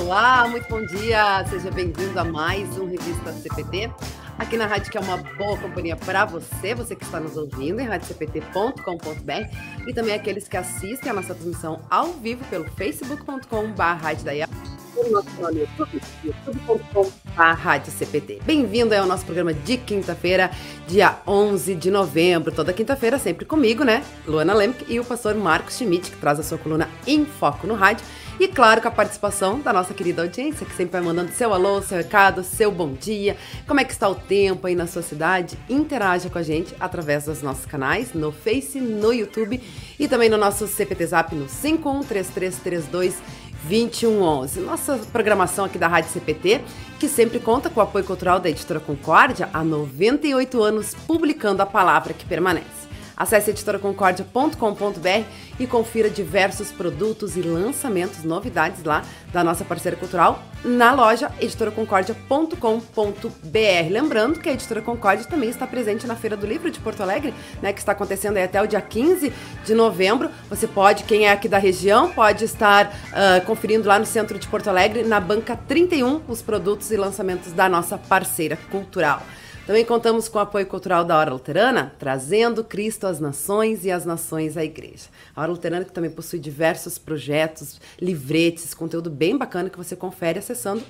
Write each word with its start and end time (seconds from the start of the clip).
Olá, 0.00 0.46
muito 0.46 0.68
bom 0.68 0.86
dia. 0.86 1.44
Seja 1.46 1.72
bem-vindo 1.72 2.18
a 2.18 2.24
mais 2.24 2.78
um 2.78 2.86
Revista 2.86 3.32
CPT. 3.32 3.90
Aqui 4.38 4.56
na 4.56 4.64
rádio 4.64 4.92
que 4.92 4.96
é 4.96 5.00
uma 5.00 5.16
boa 5.16 5.58
companhia 5.58 5.96
para 5.96 6.24
você, 6.24 6.72
você 6.72 6.94
que 6.94 7.04
está 7.04 7.18
nos 7.18 7.36
ouvindo 7.36 7.80
em 7.80 7.84
radiocpt.com.br 7.84 9.88
e 9.88 9.92
também 9.92 10.14
aqueles 10.14 10.46
que 10.46 10.56
assistem 10.56 11.10
a 11.10 11.14
nossa 11.14 11.34
transmissão 11.34 11.80
ao 11.90 12.12
vivo 12.12 12.44
pelo 12.44 12.70
facebook.com.br 12.70 14.77
no 15.04 15.10
nosso 15.10 15.30
canal 15.36 15.52
Bem-vindo 18.44 18.94
ao 18.94 19.06
nosso 19.06 19.24
programa 19.24 19.54
de 19.54 19.76
quinta-feira, 19.76 20.50
dia 20.88 21.18
11 21.26 21.74
de 21.76 21.90
novembro. 21.90 22.52
Toda 22.52 22.72
quinta-feira, 22.72 23.18
sempre 23.18 23.44
comigo, 23.44 23.84
né? 23.84 24.04
Luana 24.26 24.54
Lemke 24.54 24.84
e 24.88 24.98
o 24.98 25.04
pastor 25.04 25.34
Marcos 25.36 25.76
Schmidt, 25.76 26.10
que 26.10 26.16
traz 26.16 26.40
a 26.40 26.42
sua 26.42 26.58
coluna 26.58 26.88
em 27.06 27.24
foco 27.24 27.66
no 27.66 27.74
rádio. 27.74 28.04
E 28.40 28.46
claro, 28.46 28.80
com 28.80 28.86
a 28.86 28.92
participação 28.92 29.60
da 29.60 29.72
nossa 29.72 29.92
querida 29.92 30.22
audiência, 30.22 30.64
que 30.64 30.74
sempre 30.74 30.92
vai 30.92 31.00
mandando 31.00 31.32
seu 31.32 31.52
alô, 31.52 31.82
seu 31.82 31.98
recado, 31.98 32.44
seu 32.44 32.70
bom 32.70 32.92
dia, 32.92 33.36
como 33.66 33.80
é 33.80 33.84
que 33.84 33.92
está 33.92 34.08
o 34.08 34.14
tempo 34.14 34.66
aí 34.66 34.76
na 34.76 34.86
sua 34.86 35.02
cidade. 35.02 35.58
Interaja 35.68 36.30
com 36.30 36.38
a 36.38 36.42
gente 36.42 36.74
através 36.78 37.24
dos 37.24 37.42
nossos 37.42 37.66
canais, 37.66 38.12
no 38.14 38.30
Face, 38.30 38.80
no 38.80 39.12
YouTube 39.12 39.60
e 39.98 40.06
também 40.06 40.28
no 40.28 40.36
nosso 40.36 40.68
CPT 40.68 41.06
Zap 41.06 41.34
no 41.34 41.48
513332 41.48 43.16
2111. 43.64 44.60
Nossa 44.60 44.98
programação 45.12 45.64
aqui 45.64 45.78
da 45.78 45.88
Rádio 45.88 46.10
CPT, 46.10 46.60
que 46.98 47.08
sempre 47.08 47.38
conta 47.38 47.68
com 47.68 47.80
o 47.80 47.82
apoio 47.82 48.04
cultural 48.04 48.40
da 48.40 48.48
Editora 48.48 48.80
Concórdia 48.80 49.48
há 49.52 49.64
98 49.64 50.62
anos, 50.62 50.94
publicando 51.06 51.62
a 51.62 51.66
palavra 51.66 52.12
que 52.12 52.24
permanece. 52.24 52.77
Acesse 53.18 53.50
editoraconcordia.com.br 53.50 55.24
e 55.58 55.66
confira 55.66 56.08
diversos 56.08 56.70
produtos 56.70 57.36
e 57.36 57.42
lançamentos, 57.42 58.22
novidades 58.22 58.84
lá 58.84 59.02
da 59.32 59.42
nossa 59.42 59.64
parceira 59.64 59.96
cultural 59.96 60.40
na 60.64 60.92
loja 60.92 61.30
editoraconcordia.com.br. 61.40 63.90
Lembrando 63.90 64.38
que 64.38 64.48
a 64.48 64.52
Editora 64.52 64.80
Concórdia 64.80 65.26
também 65.26 65.48
está 65.48 65.66
presente 65.66 66.06
na 66.06 66.14
Feira 66.14 66.36
do 66.36 66.46
Livro 66.46 66.70
de 66.70 66.78
Porto 66.78 67.02
Alegre, 67.02 67.34
né, 67.60 67.72
que 67.72 67.80
está 67.80 67.92
acontecendo 67.92 68.36
aí 68.36 68.44
até 68.44 68.62
o 68.62 68.66
dia 68.66 68.80
15 68.80 69.32
de 69.64 69.74
novembro. 69.74 70.30
Você 70.48 70.68
pode, 70.68 71.02
quem 71.04 71.26
é 71.26 71.32
aqui 71.32 71.48
da 71.48 71.58
região, 71.58 72.12
pode 72.12 72.44
estar 72.44 72.86
uh, 72.86 73.44
conferindo 73.46 73.88
lá 73.88 73.98
no 73.98 74.06
centro 74.06 74.38
de 74.38 74.46
Porto 74.46 74.68
Alegre, 74.68 75.02
na 75.02 75.18
banca 75.18 75.56
31, 75.56 76.22
os 76.28 76.40
produtos 76.40 76.92
e 76.92 76.96
lançamentos 76.96 77.52
da 77.52 77.68
nossa 77.68 77.98
parceira 77.98 78.56
cultural. 78.70 79.22
Também 79.68 79.84
contamos 79.84 80.30
com 80.30 80.38
o 80.38 80.40
apoio 80.40 80.64
cultural 80.64 81.04
da 81.04 81.14
Hora 81.14 81.30
Luterana, 81.30 81.92
trazendo 81.98 82.64
Cristo 82.64 83.06
às 83.06 83.20
nações 83.20 83.84
e 83.84 83.90
as 83.90 84.06
nações 84.06 84.56
à 84.56 84.64
igreja. 84.64 85.10
A 85.36 85.42
Hora 85.42 85.52
Luterana 85.52 85.84
que 85.84 85.92
também 85.92 86.10
possui 86.10 86.38
diversos 86.38 86.96
projetos, 86.96 87.78
livretes, 88.00 88.72
conteúdo 88.72 89.10
bem 89.10 89.36
bacana 89.36 89.68
que 89.68 89.76
você 89.76 89.94
confere 89.94 90.38
acessando 90.38 90.82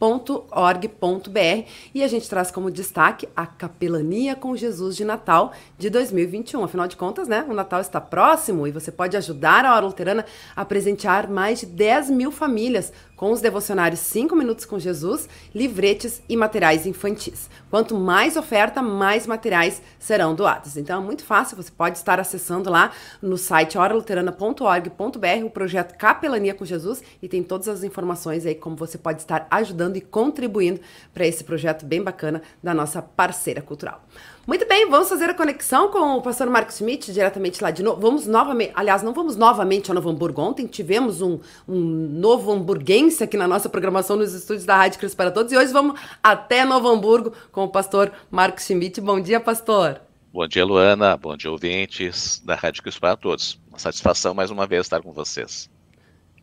oraluterana.org.br 0.00 1.68
e 1.94 2.02
a 2.02 2.08
gente 2.08 2.28
traz 2.28 2.50
como 2.50 2.70
destaque 2.70 3.28
a 3.36 3.46
Capelania 3.46 4.34
com 4.34 4.56
Jesus 4.56 4.96
de 4.96 5.04
Natal 5.04 5.52
de 5.78 5.90
2021. 5.90 6.64
Afinal 6.64 6.88
de 6.88 6.96
contas, 6.96 7.28
né, 7.28 7.44
o 7.48 7.52
Natal 7.52 7.80
está 7.80 8.00
próximo 8.00 8.66
e 8.66 8.72
você 8.72 8.90
pode 8.90 9.16
ajudar 9.16 9.64
a 9.64 9.74
Hora 9.74 9.86
Luterana 9.86 10.24
a 10.56 10.64
presentear 10.64 11.30
mais 11.30 11.60
de 11.60 11.66
10 11.66 12.10
mil 12.10 12.32
famílias 12.32 12.92
com 13.20 13.32
os 13.32 13.42
devocionários 13.42 14.00
5 14.00 14.34
Minutos 14.34 14.64
com 14.64 14.78
Jesus, 14.78 15.28
livretes 15.54 16.22
e 16.26 16.34
materiais 16.34 16.86
infantis. 16.86 17.50
Quanto 17.68 17.94
mais 17.94 18.34
oferta, 18.34 18.80
mais 18.80 19.26
materiais 19.26 19.82
serão 19.98 20.34
doados. 20.34 20.78
Então 20.78 21.02
é 21.02 21.04
muito 21.04 21.22
fácil, 21.22 21.54
você 21.54 21.70
pode 21.70 21.98
estar 21.98 22.18
acessando 22.18 22.70
lá 22.70 22.92
no 23.20 23.36
site 23.36 23.76
oraluterana.org.br 23.76 25.44
o 25.44 25.50
projeto 25.50 25.98
Capelania 25.98 26.54
com 26.54 26.64
Jesus 26.64 27.02
e 27.20 27.28
tem 27.28 27.42
todas 27.42 27.68
as 27.68 27.84
informações 27.84 28.46
aí 28.46 28.54
como 28.54 28.74
você 28.74 28.96
pode 28.96 29.20
estar 29.20 29.46
ajudando 29.50 29.89
e 29.96 30.00
contribuindo 30.00 30.80
para 31.12 31.26
esse 31.26 31.44
projeto 31.44 31.84
bem 31.84 32.02
bacana 32.02 32.42
da 32.62 32.74
nossa 32.74 33.00
parceira 33.00 33.62
cultural. 33.62 34.02
Muito 34.46 34.66
bem, 34.66 34.88
vamos 34.90 35.08
fazer 35.08 35.30
a 35.30 35.34
conexão 35.34 35.90
com 35.90 36.16
o 36.16 36.22
pastor 36.22 36.48
Marcos 36.48 36.76
Schmidt, 36.76 37.12
diretamente 37.12 37.62
lá 37.62 37.70
de 37.70 37.82
novo. 37.82 38.00
Vamos 38.00 38.26
novamente, 38.26 38.72
aliás, 38.74 39.02
não 39.02 39.12
vamos 39.12 39.36
novamente 39.36 39.90
a 39.90 39.94
Novo 39.94 40.08
Hamburgo. 40.08 40.42
Ontem 40.42 40.66
tivemos 40.66 41.20
um, 41.20 41.38
um 41.68 41.78
novo 41.78 42.50
hamburguense 42.50 43.22
aqui 43.22 43.36
na 43.36 43.46
nossa 43.46 43.68
programação 43.68 44.16
nos 44.16 44.34
estúdios 44.34 44.64
da 44.64 44.76
Rádio 44.76 44.98
Cristo 44.98 45.16
para 45.16 45.30
Todos. 45.30 45.52
E 45.52 45.56
hoje 45.56 45.72
vamos 45.72 46.00
até 46.22 46.64
Novo 46.64 46.88
Hamburgo 46.88 47.32
com 47.52 47.64
o 47.64 47.68
pastor 47.68 48.10
Marcos 48.30 48.64
Schmidt. 48.64 49.00
Bom 49.00 49.20
dia, 49.20 49.38
pastor. 49.38 50.00
Bom 50.32 50.46
dia, 50.48 50.64
Luana. 50.64 51.16
Bom 51.16 51.36
dia, 51.36 51.50
ouvintes 51.50 52.40
da 52.44 52.54
Rádio 52.54 52.82
Cristo 52.82 53.00
para 53.00 53.16
Todos. 53.16 53.60
Uma 53.68 53.78
satisfação 53.78 54.34
mais 54.34 54.50
uma 54.50 54.66
vez 54.66 54.86
estar 54.86 55.00
com 55.00 55.12
vocês. 55.12 55.70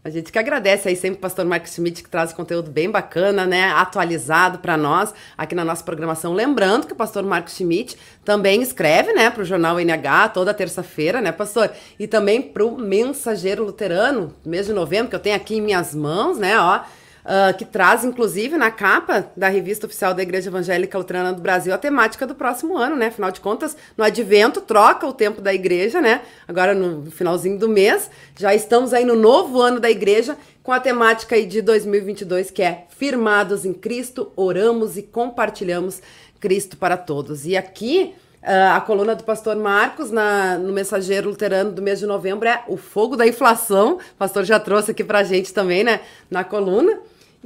A 0.08 0.10
gente 0.10 0.32
que 0.32 0.40
agradece 0.40 0.88
aí 0.88 0.96
sempre 0.96 1.18
o 1.18 1.20
pastor 1.20 1.44
Marcos 1.44 1.74
Schmidt, 1.74 2.02
que 2.02 2.10
traz 2.10 2.32
conteúdo 2.32 2.72
bem 2.72 2.90
bacana, 2.90 3.46
né? 3.46 3.74
Atualizado 3.74 4.60
para 4.60 4.78
nós 4.78 5.14
aqui 5.38 5.54
na 5.54 5.66
nossa 5.66 5.84
programação. 5.84 6.32
Lembrando 6.32 6.88
que 6.88 6.94
o 6.94 6.96
pastor 6.96 7.24
Marcos 7.24 7.56
Schmidt 7.56 7.98
também 8.24 8.62
escreve, 8.62 9.12
né, 9.12 9.30
para 9.30 9.42
o 9.42 9.46
jornal 9.46 9.78
NH 9.78 10.30
toda 10.30 10.54
terça-feira, 10.54 11.20
né, 11.20 11.34
pastor? 11.34 11.72
E 12.00 12.08
também 12.08 12.42
para 12.42 12.64
o 12.64 12.78
Mensageiro 12.78 13.66
Luterano, 13.66 14.34
mês 14.46 14.68
de 14.68 14.72
novembro, 14.72 15.10
que 15.10 15.16
eu 15.18 15.20
tenho 15.20 15.36
aqui 15.36 15.58
em 15.58 15.62
minhas 15.62 15.94
mãos, 15.94 16.38
né, 16.38 16.58
ó 16.58 16.84
uh, 17.28 17.56
que 17.56 17.66
traz, 17.66 18.06
inclusive, 18.06 18.58
na 18.58 18.72
capa 18.72 19.30
da 19.36 19.50
revista 19.50 19.86
oficial 19.86 20.14
da 20.14 20.24
Igreja 20.24 20.50
Evangélica 20.50 20.98
Luterana 20.98 21.34
do 21.34 21.42
Brasil, 21.42 21.74
a 21.74 21.78
temática 21.78 22.26
do 22.26 22.34
próximo 22.34 22.78
ano, 22.78 22.96
né? 22.96 23.08
Afinal 23.08 23.30
de 23.32 23.42
contas, 23.42 23.76
no 23.98 24.04
advento 24.04 24.62
troca 24.62 25.06
o 25.06 25.14
tempo 25.14 25.42
da 25.42 25.54
igreja, 25.54 26.00
né? 26.00 26.22
Agora 26.48 26.74
no 26.74 27.12
finalzinho 27.12 27.60
do 27.60 27.68
mês, 27.68 28.10
já 28.38 28.56
estamos 28.56 28.94
aí 28.94 29.04
no 29.04 29.16
novo 29.16 29.62
ano 29.62 29.80
da 29.80 29.92
igreja 29.92 30.38
com 30.64 30.72
a 30.72 30.80
temática 30.80 31.36
aí 31.36 31.46
de 31.46 31.62
2022 31.62 32.50
que 32.52 32.62
é 32.62 32.86
Firmados 32.90 33.66
em 33.66 33.74
Cristo, 33.74 34.32
oramos 34.36 34.98
e 34.98 35.04
compartilhamos 35.04 36.02
Cristo 36.40 36.78
para 36.78 36.96
todos. 36.96 37.46
E 37.46 37.58
aqui 37.58 38.16
Uh, 38.40 38.78
a 38.78 38.80
coluna 38.80 39.14
do 39.14 39.26
pastor 39.26 39.58
Marcos 39.58 40.10
na, 40.10 40.58
no 40.58 40.72
Mensageiro 40.72 41.28
Luterano 41.28 41.72
do 41.72 41.82
mês 41.82 42.00
de 42.00 42.06
novembro 42.06 42.48
é 42.48 42.64
o 42.68 42.78
fogo 42.78 43.18
da 43.18 43.28
inflação. 43.28 43.96
O 43.96 44.16
pastor 44.18 44.46
já 44.46 44.58
trouxe 44.58 44.92
aqui 44.92 45.04
para 45.04 45.20
a 45.20 45.24
gente 45.24 45.54
também, 45.54 45.84
né, 45.84 46.00
na 46.30 46.46
coluna. 46.46 46.98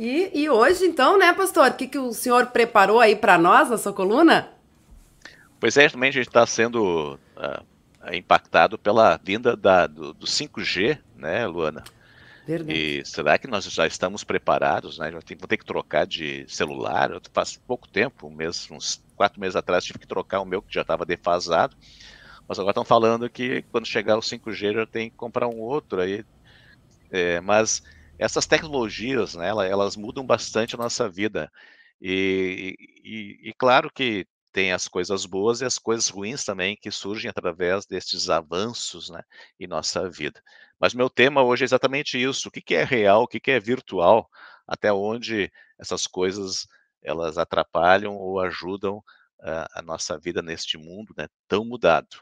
E, 0.02 0.32
e 0.34 0.50
hoje, 0.50 0.84
então, 0.86 1.16
né, 1.16 1.32
pastor, 1.32 1.70
o 1.70 1.74
que, 1.76 1.86
que 1.86 2.00
o 2.00 2.12
senhor 2.12 2.48
preparou 2.48 3.00
aí 3.00 3.16
para 3.16 3.38
nós 3.38 3.70
na 3.70 3.78
sua 3.78 3.94
coluna? 3.94 4.50
Pois 5.60 5.78
é, 5.78 5.88
também 5.88 6.10
a 6.10 6.12
gente 6.12 6.28
está 6.28 6.44
sendo 6.44 7.20
uh, 7.38 8.12
impactado 8.12 8.80
pela 8.80 9.20
vinda 9.24 9.56
da, 9.56 9.86
do, 9.86 10.12
do 10.12 10.26
5G, 10.26 10.98
né, 11.16 11.46
Luana? 11.46 11.84
Verdade. 12.48 12.74
E 12.74 13.06
será 13.06 13.38
que 13.38 13.46
nós 13.46 13.64
já 13.66 13.86
estamos 13.86 14.24
preparados, 14.24 14.98
né? 14.98 15.12
Vamos 15.12 15.24
ter 15.24 15.58
que 15.58 15.66
trocar 15.66 16.08
de 16.08 16.46
celular. 16.48 17.12
Faz 17.32 17.56
pouco 17.56 17.88
tempo, 17.88 18.26
um 18.26 18.32
mês, 18.32 18.68
uns 18.72 19.04
quatro 19.16 19.40
meses 19.40 19.56
atrás, 19.56 19.86
tive 19.86 20.00
que 20.00 20.08
trocar 20.08 20.40
o 20.40 20.46
meu 20.46 20.64
que 20.64 20.74
já 20.74 20.82
estava 20.82 21.06
defasado. 21.06 21.78
Mas 22.48 22.58
agora 22.58 22.72
estão 22.72 22.84
falando 22.84 23.30
que 23.30 23.64
quando 23.72 23.86
chegar 23.86 24.18
o 24.18 24.22
5G 24.22 24.74
já 24.74 24.86
tem 24.88 25.12
que 25.12 25.16
comprar 25.16 25.48
um 25.48 25.60
outro 25.60 26.02
aí. 26.02 26.26
É, 27.12 27.40
mas 27.40 27.84
essas 28.22 28.46
tecnologias, 28.46 29.34
né, 29.34 29.50
elas 29.50 29.96
mudam 29.96 30.24
bastante 30.26 30.76
a 30.76 30.78
nossa 30.78 31.10
vida. 31.10 31.52
E, 32.00 32.76
e, 33.04 33.50
e, 33.50 33.54
claro 33.58 33.92
que 33.92 34.28
tem 34.54 34.72
as 34.74 34.88
coisas 34.88 35.26
boas 35.26 35.62
e 35.62 35.66
as 35.66 35.80
coisas 35.80 36.08
ruins 36.08 36.44
também 36.44 36.78
que 36.80 36.92
surgem 36.92 37.30
através 37.30 37.86
destes 37.88 38.30
avanços 38.30 39.10
né, 39.10 39.24
em 39.60 39.66
nossa 39.68 40.08
vida. 40.08 40.42
Mas 40.80 40.94
meu 40.94 41.10
tema 41.10 41.42
hoje 41.42 41.64
é 41.64 41.66
exatamente 41.66 42.22
isso: 42.22 42.50
o 42.50 42.52
que, 42.52 42.62
que 42.62 42.76
é 42.76 42.84
real, 42.84 43.24
o 43.24 43.28
que, 43.28 43.40
que 43.40 43.52
é 43.52 43.60
virtual, 43.60 44.30
até 44.68 44.94
onde 44.94 45.52
essas 45.80 46.06
coisas 46.06 46.68
elas 47.02 47.40
atrapalham 47.40 48.16
ou 48.16 48.40
ajudam 48.40 48.98
uh, 48.98 49.66
a 49.74 49.82
nossa 49.82 50.18
vida 50.20 50.44
neste 50.44 50.78
mundo 50.78 51.14
né, 51.18 51.28
tão 51.48 51.66
mudado. 51.66 52.18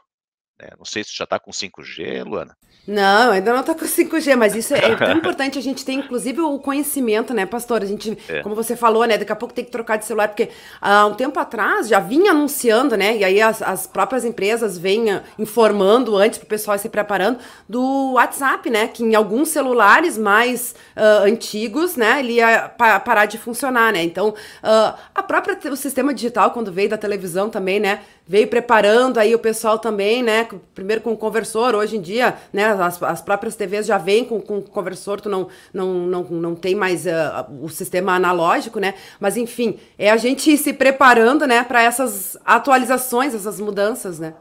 É, 0.60 0.74
não 0.76 0.84
sei 0.84 1.02
se 1.02 1.16
já 1.16 1.24
está 1.24 1.38
com 1.38 1.50
5G, 1.50 2.22
Luana. 2.24 2.54
Não, 2.86 3.30
ainda 3.30 3.52
não 3.52 3.60
está 3.60 3.74
com 3.74 3.84
5G, 3.84 4.36
mas 4.36 4.54
isso 4.54 4.74
é, 4.74 4.96
tão 4.96 5.12
importante 5.16 5.58
a 5.58 5.62
gente 5.62 5.84
ter, 5.84 5.92
inclusive, 5.92 6.40
o 6.40 6.58
conhecimento, 6.58 7.32
né, 7.32 7.46
pastor? 7.46 7.82
A 7.82 7.86
gente, 7.86 8.18
é. 8.28 8.42
como 8.42 8.54
você 8.54 8.74
falou, 8.74 9.04
né, 9.04 9.16
daqui 9.16 9.32
a 9.32 9.36
pouco 9.36 9.54
tem 9.54 9.64
que 9.64 9.70
trocar 9.70 9.96
de 9.96 10.04
celular, 10.04 10.28
porque 10.28 10.48
há 10.80 11.06
um 11.06 11.14
tempo 11.14 11.38
atrás 11.38 11.88
já 11.88 12.00
vinha 12.00 12.32
anunciando, 12.32 12.96
né, 12.96 13.16
e 13.16 13.24
aí 13.24 13.40
as, 13.40 13.62
as 13.62 13.86
próprias 13.86 14.24
empresas 14.24 14.76
vêm 14.76 15.10
ah, 15.10 15.22
informando 15.38 16.16
antes 16.16 16.38
para 16.38 16.46
o 16.46 16.48
pessoal 16.48 16.78
se 16.78 16.88
preparando 16.88 17.38
do 17.68 18.12
WhatsApp, 18.14 18.68
né, 18.68 18.88
que 18.88 19.04
em 19.04 19.14
alguns 19.14 19.48
celulares 19.48 20.18
mais 20.18 20.74
uh, 20.96 21.24
antigos, 21.24 21.96
né, 21.96 22.20
ele 22.20 22.34
ia 22.34 22.68
pa 22.68 22.98
parar 22.98 23.26
de 23.26 23.38
funcionar, 23.38 23.92
né. 23.92 24.02
Então, 24.02 24.30
uh, 24.30 24.98
a 25.14 25.22
própria, 25.22 25.56
o 25.70 25.76
sistema 25.76 26.12
digital, 26.12 26.50
quando 26.50 26.72
veio 26.72 26.88
da 26.88 26.98
televisão 26.98 27.48
também, 27.48 27.78
né, 27.78 28.00
veio 28.30 28.46
preparando 28.46 29.18
aí 29.18 29.34
o 29.34 29.40
pessoal 29.40 29.76
também, 29.76 30.22
né? 30.22 30.48
Primeiro 30.72 31.02
com 31.02 31.12
o 31.12 31.16
conversor, 31.16 31.74
hoje 31.74 31.96
em 31.96 32.00
dia, 32.00 32.38
né? 32.52 32.66
As, 32.66 33.02
as 33.02 33.20
próprias 33.20 33.56
TVs 33.56 33.86
já 33.86 33.98
vêm 33.98 34.24
com, 34.24 34.40
com 34.40 34.62
conversor, 34.62 35.20
tu 35.20 35.28
não, 35.28 35.48
não, 35.74 35.92
não, 35.92 36.22
não 36.22 36.54
tem 36.54 36.76
mais 36.76 37.06
uh, 37.06 37.50
o 37.60 37.68
sistema 37.68 38.14
analógico, 38.14 38.78
né? 38.78 38.94
Mas 39.18 39.36
enfim, 39.36 39.80
é 39.98 40.12
a 40.12 40.16
gente 40.16 40.56
se 40.56 40.72
preparando, 40.72 41.44
né, 41.44 41.64
para 41.64 41.82
essas 41.82 42.38
atualizações, 42.44 43.34
essas 43.34 43.58
mudanças, 43.58 44.20
né? 44.20 44.32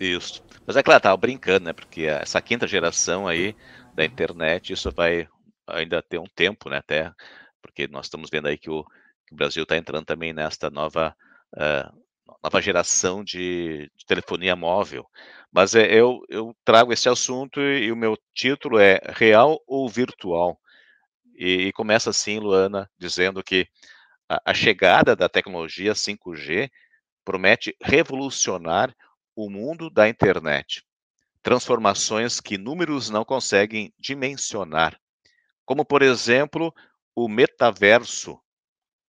Isso. 0.00 0.42
Mas 0.66 0.74
é 0.74 0.82
claro, 0.82 1.02
tava 1.02 1.16
brincando, 1.18 1.66
né? 1.66 1.74
Porque 1.74 2.04
essa 2.04 2.40
quinta 2.40 2.66
geração 2.66 3.28
aí 3.28 3.54
da 3.94 4.02
internet, 4.02 4.72
isso 4.72 4.90
vai 4.90 5.28
ainda 5.66 6.00
ter 6.00 6.18
um 6.18 6.26
tempo, 6.34 6.70
né, 6.70 6.78
até, 6.78 7.12
porque 7.60 7.86
nós 7.86 8.06
estamos 8.06 8.30
vendo 8.30 8.48
aí 8.48 8.56
que 8.56 8.70
o, 8.70 8.82
que 9.26 9.34
o 9.34 9.36
Brasil 9.36 9.64
está 9.64 9.76
entrando 9.76 10.06
também 10.06 10.32
nesta 10.32 10.70
nova, 10.70 11.14
uh, 11.54 12.05
nova 12.42 12.60
geração 12.60 13.22
de, 13.24 13.90
de, 13.96 14.06
telefonia 14.06 14.56
móvel. 14.56 15.06
Mas 15.52 15.74
é, 15.74 15.92
eu, 15.92 16.20
eu 16.28 16.54
trago 16.64 16.92
esse 16.92 17.08
assunto 17.08 17.60
e, 17.60 17.84
e, 17.84 17.92
o 17.92 17.96
meu 17.96 18.16
título 18.34 18.78
é 18.78 19.00
Real 19.08 19.60
ou 19.66 19.88
Virtual? 19.88 20.58
E, 21.36 21.68
e 21.68 21.72
começa 21.72 22.10
assim, 22.10 22.38
Luana, 22.38 22.90
dizendo 22.98 23.42
que 23.42 23.66
a, 24.28 24.40
a 24.50 24.54
chegada 24.54 25.14
da 25.14 25.28
tecnologia 25.28 25.92
5G 25.92 26.70
promete 27.24 27.76
revolucionar 27.82 28.94
o 29.34 29.50
mundo 29.50 29.90
da 29.90 30.08
internet. 30.08 30.82
Transformações 31.42 32.40
que 32.40 32.58
números 32.58 33.10
não 33.10 33.24
conseguem 33.24 33.92
dimensionar, 33.98 34.98
como, 35.64 35.84
por 35.84 36.00
exemplo, 36.00 36.72
o 37.14 37.28
metaverso, 37.28 38.40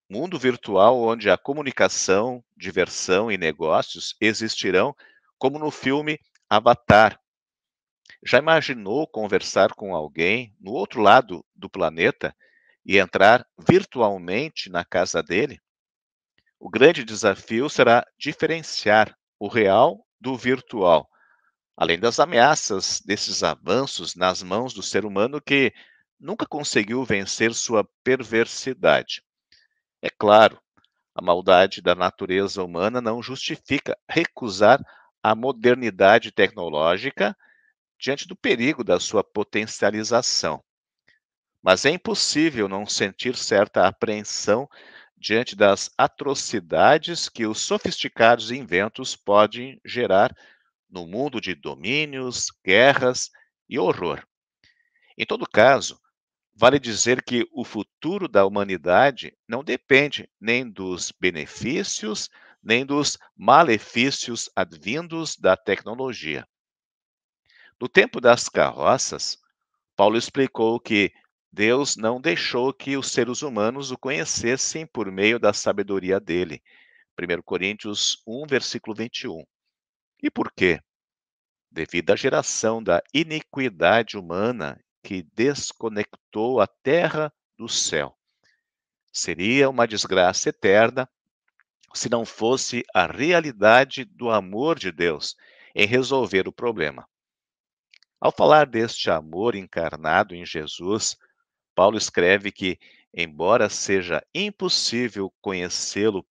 mundo 0.09 0.39
virtual 0.39 1.01
onde 1.01 1.30
a 1.30 1.38
comunicação, 1.38 2.44
diversão 2.56 3.31
e 3.31 3.38
negócios 3.38 4.15
existirão, 4.21 4.95
como 5.38 5.59
no 5.59 5.69
filme 5.69 6.19
Avatar. 6.50 7.19
Já 8.24 8.39
imaginou 8.39 9.06
conversar 9.07 9.74
com 9.74 9.94
alguém 9.94 10.56
no 10.59 10.71
outro 10.71 11.01
lado 11.01 11.45
do 11.56 11.69
planeta 11.69 12.36
e 12.86 12.98
entrar 12.98 13.45
virtualmente 13.68 14.69
na 14.69 14.86
casa 14.86 15.21
dele? 15.21 15.59
O 16.60 16.69
grande 16.69 17.03
desafio 17.03 17.69
será 17.69 18.06
diferenciar 18.18 19.15
o 19.38 19.48
real 19.48 20.06
do 20.19 20.36
virtual, 20.36 21.07
além 21.75 22.00
das 22.00 22.19
ameaças 22.19 23.01
desses 23.06 23.44
avanços 23.44 24.15
nas 24.15 24.42
mãos 24.42 24.74
do 24.74 24.81
ser 24.81 25.06
humano 25.06 25.39
que 25.39 25.71
nunca 26.19 26.48
conseguiu 26.48 27.03
vencer 27.03 27.53
sua 27.53 27.88
perversidade. 28.03 29.21
É 30.07 30.09
claro, 30.18 30.57
a 31.13 31.21
maldade 31.21 31.81
da 31.81 31.94
natureza 31.94 32.63
humana 32.63 33.01
não 33.01 33.21
justifica 33.21 33.98
recusar 34.09 34.81
a 35.21 35.36
modernidade 35.36 36.31
tecnológica 36.31 37.36
diante 38.00 38.25
do 38.25 38.33
perigo 38.33 38.86
da 38.86 39.01
sua 39.01 39.21
potencialização. 39.21 40.63
Mas 41.62 41.83
é 41.83 41.89
impossível 41.89 42.69
não 42.69 42.86
sentir 42.86 43.36
certa 43.36 43.86
apreensão 43.86 44.69
diante 45.18 45.57
das 45.57 45.92
atrocidades 45.98 47.27
que 47.27 47.45
os 47.45 47.60
sofisticados 47.60 48.50
inventos 48.50 49.13
podem 49.13 49.77
gerar 49.83 50.33
no 50.89 51.06
mundo 51.06 51.42
de 51.42 51.53
domínios, 51.53 52.45
guerras 52.65 53.30
e 53.68 53.77
horror. 53.77 54.25
Em 55.18 55.25
todo 55.25 55.45
caso, 55.45 56.00
vale 56.59 56.80
dizer 56.80 57.21
que 57.21 57.48
o 57.51 57.63
futuro 57.63 58.27
da 58.27 58.44
humanidade 58.44 59.31
não 59.48 59.63
depende 59.63 60.27
nem 60.42 60.68
dos 60.68 61.12
benefícios, 61.12 62.31
nem 62.63 62.83
dos 62.83 63.15
malefícios 63.36 64.50
advindos 64.56 65.38
da 65.38 65.56
tecnologia. 65.56 66.48
No 67.80 67.88
tempo 67.88 68.19
das 68.19 68.50
carroças, 68.50 69.38
Paulo 69.95 70.18
explicou 70.18 70.80
que 70.80 71.13
Deus 71.51 71.95
não 71.95 72.19
deixou 72.19 72.74
que 72.74 72.98
os 72.98 73.12
seres 73.12 73.44
humanos 73.44 73.92
o 73.92 73.98
conhecessem 73.98 74.88
por 74.88 75.12
meio 75.12 75.39
da 75.39 75.53
sabedoria 75.53 76.19
dele. 76.19 76.60
1 77.19 77.42
Coríntios 77.44 78.24
1, 78.25 78.48
versículo 78.48 78.95
21. 78.95 79.44
E 80.24 80.31
por 80.31 80.51
quê? 80.51 80.80
Devido 81.69 82.10
à 82.10 82.15
geração 82.15 82.81
da 82.81 83.00
iniquidade 83.13 84.18
humana 84.18 84.83
que 85.07 85.24
desconectou 85.33 86.59
a 86.59 86.68
terra 86.68 87.31
do 87.57 87.69
céu. 87.69 88.13
Seria 89.09 89.69
uma 89.69 89.88
desgraça 89.88 90.50
eterna 90.50 91.09
se 91.94 92.09
não 92.09 92.25
fosse 92.25 92.83
a 92.94 93.06
realidade 93.07 94.04
do 94.04 94.30
amor 94.30 94.77
de 94.77 94.92
Deus 94.92 95.38
em 95.74 95.88
resolver 95.88 96.45
o 96.45 96.51
problema. 96.51 97.07
Ao 98.19 98.33
falar 98.33 98.65
deste 98.68 99.09
amor 99.09 99.56
encarnado 99.56 100.36
em 100.36 100.45
Jesus, 100.45 101.15
Paulo 101.74 101.98
escreve 101.98 102.51
que, 102.51 102.77
embora 103.13 103.69
seja 103.69 104.21
impossível 104.36 105.33
conhecê-lo 105.39 106.27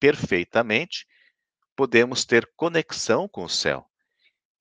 perfeitamente, 0.00 1.06
podemos 1.76 2.24
ter 2.24 2.50
conexão 2.56 3.28
com 3.28 3.44
o 3.44 3.50
céu 3.50 3.86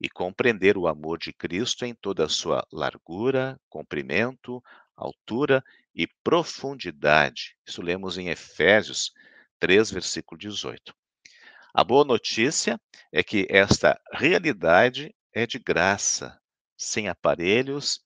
e 0.02 0.10
compreender 0.10 0.80
o 0.80 0.88
amor 0.88 1.20
de 1.20 1.32
Cristo 1.32 1.86
em 1.86 1.94
toda 1.94 2.26
a 2.26 2.30
sua 2.30 2.66
largura, 2.72 3.60
comprimento, 3.70 4.62
altura 4.98 5.64
e 5.94 6.08
profundidade. 6.24 7.56
Isso 7.68 7.84
lemos 7.84 8.18
em 8.18 8.30
Efésios 8.30 9.14
3, 9.60 9.92
versículo 9.92 10.40
18. 10.40 10.92
A 11.72 11.84
boa 11.84 12.04
notícia 12.04 12.82
é 13.12 13.22
que 13.22 13.46
esta 13.48 14.02
realidade 14.12 15.14
é 15.32 15.46
de 15.46 15.60
graça, 15.60 16.42
sem 16.76 17.08
aparelhos 17.08 18.02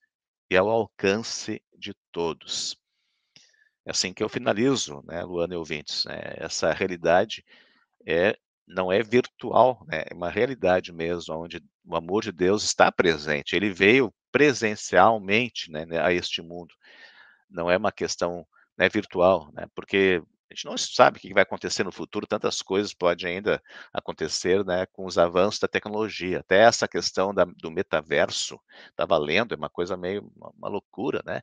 e 0.50 0.56
ao 0.56 0.68
alcance 0.68 1.62
de 1.72 1.94
todos. 2.12 2.76
É 3.86 3.90
assim 3.90 4.12
que 4.12 4.22
eu 4.22 4.28
finalizo, 4.28 5.02
né, 5.06 5.22
Luana 5.22 5.54
e 5.54 5.56
ouvintes. 5.56 6.04
Né, 6.04 6.20
essa 6.36 6.74
realidade 6.74 7.42
é 8.06 8.36
não 8.66 8.90
é 8.92 9.02
virtual, 9.02 9.84
né, 9.86 10.04
é 10.10 10.14
uma 10.14 10.30
realidade 10.30 10.92
mesmo, 10.92 11.34
onde 11.34 11.62
o 11.84 11.96
amor 11.96 12.22
de 12.22 12.32
Deus 12.32 12.64
está 12.64 12.90
presente. 12.90 13.54
Ele 13.54 13.70
veio 13.70 14.12
presencialmente 14.32 15.70
né, 15.70 15.86
a 16.02 16.12
este 16.12 16.42
mundo. 16.42 16.74
Não 17.48 17.70
é 17.70 17.76
uma 17.76 17.92
questão 17.92 18.46
né, 18.76 18.88
virtual, 18.88 19.50
né, 19.52 19.66
porque 19.74 20.22
a 20.50 20.54
gente 20.54 20.64
não 20.66 20.78
sabe 20.78 21.18
o 21.18 21.20
que 21.20 21.34
vai 21.34 21.42
acontecer 21.42 21.84
no 21.84 21.90
futuro, 21.90 22.26
tantas 22.26 22.62
coisas 22.62 22.94
podem 22.94 23.36
ainda 23.36 23.60
acontecer 23.92 24.64
né, 24.64 24.86
com 24.86 25.04
os 25.04 25.18
avanços 25.18 25.58
da 25.60 25.66
tecnologia. 25.66 26.40
Até 26.40 26.60
essa 26.60 26.86
questão 26.86 27.34
da, 27.34 27.44
do 27.44 27.70
metaverso, 27.70 28.58
estava 28.90 29.18
lendo, 29.18 29.54
é 29.54 29.56
uma 29.56 29.68
coisa 29.68 29.96
meio 29.96 30.30
uma, 30.36 30.50
uma 30.56 30.68
loucura, 30.68 31.20
né? 31.26 31.42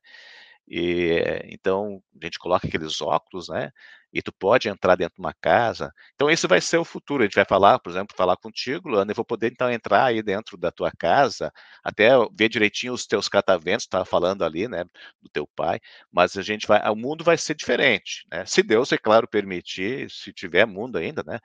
E, 0.67 1.21
então, 1.49 2.01
a 2.21 2.25
gente 2.25 2.39
coloca 2.39 2.67
aqueles 2.67 3.01
óculos, 3.01 3.49
né? 3.49 3.71
E 4.13 4.21
tu 4.21 4.31
pode 4.31 4.69
entrar 4.69 4.95
dentro 4.95 5.15
de 5.15 5.21
uma 5.21 5.33
casa. 5.33 5.91
Então, 6.13 6.29
isso 6.29 6.47
vai 6.47 6.61
ser 6.61 6.77
o 6.77 6.85
futuro. 6.85 7.23
A 7.23 7.25
gente 7.25 7.35
vai 7.35 7.45
falar, 7.45 7.79
por 7.79 7.89
exemplo, 7.89 8.15
falar 8.15 8.37
contigo, 8.37 8.89
Luana, 8.89 9.11
eu 9.11 9.15
vou 9.15 9.25
poder 9.25 9.51
então 9.51 9.71
entrar 9.71 10.05
aí 10.05 10.21
dentro 10.21 10.55
da 10.57 10.71
tua 10.71 10.91
casa, 10.91 11.51
até 11.83 12.09
ver 12.31 12.49
direitinho 12.49 12.93
os 12.93 13.07
teus 13.07 13.27
cataventos, 13.27 13.85
estava 13.85 14.05
falando 14.05 14.43
ali, 14.43 14.67
né, 14.67 14.83
do 15.21 15.29
teu 15.29 15.47
pai, 15.47 15.79
mas 16.11 16.37
a 16.37 16.41
gente 16.41 16.67
vai, 16.67 16.79
o 16.89 16.95
mundo 16.95 17.23
vai 17.23 17.37
ser 17.37 17.55
diferente, 17.55 18.25
né? 18.31 18.45
Se 18.45 18.61
Deus, 18.61 18.91
é 18.91 18.97
claro, 18.97 19.27
permitir, 19.27 20.09
se 20.11 20.31
tiver 20.31 20.65
mundo 20.65 20.97
ainda, 20.97 21.23
né? 21.25 21.39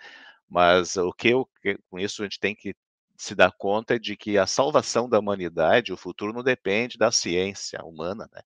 Mas 0.48 0.96
o 0.96 1.12
que 1.12 1.28
eu, 1.30 1.48
com 1.90 1.98
isso 1.98 2.22
a 2.22 2.26
gente 2.26 2.40
tem 2.40 2.54
que 2.54 2.75
se 3.16 3.34
dar 3.34 3.52
conta 3.52 3.98
de 3.98 4.16
que 4.16 4.38
a 4.38 4.46
salvação 4.46 5.08
da 5.08 5.18
humanidade, 5.18 5.92
o 5.92 5.96
futuro 5.96 6.32
não 6.32 6.42
depende 6.42 6.96
da 6.98 7.10
ciência 7.10 7.80
humana, 7.84 8.28
né? 8.32 8.40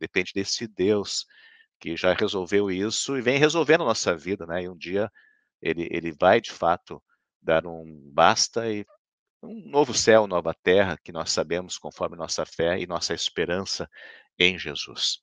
depende 0.00 0.32
desse 0.34 0.66
Deus 0.66 1.26
que 1.80 1.96
já 1.96 2.12
resolveu 2.14 2.70
isso 2.70 3.16
e 3.16 3.22
vem 3.22 3.38
resolvendo 3.38 3.82
a 3.82 3.86
nossa 3.86 4.16
vida, 4.16 4.46
né? 4.46 4.62
E 4.64 4.68
um 4.68 4.76
dia 4.76 5.10
ele, 5.62 5.88
ele 5.90 6.12
vai 6.12 6.40
de 6.40 6.52
fato 6.52 7.02
dar 7.42 7.66
um 7.66 8.10
basta 8.12 8.70
e 8.70 8.84
um 9.42 9.68
novo 9.70 9.94
céu, 9.94 10.26
nova 10.26 10.54
terra, 10.54 10.98
que 11.02 11.12
nós 11.12 11.32
sabemos 11.32 11.78
conforme 11.78 12.16
nossa 12.16 12.44
fé 12.44 12.78
e 12.78 12.86
nossa 12.86 13.14
esperança 13.14 13.88
em 14.38 14.58
Jesus. 14.58 15.22